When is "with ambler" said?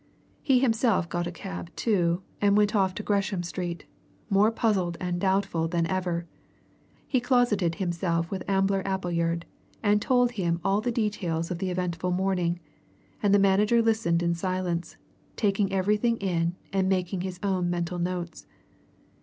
8.31-8.81